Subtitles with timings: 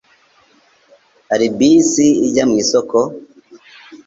[1.29, 2.97] Hari bisi ijya mu isoko?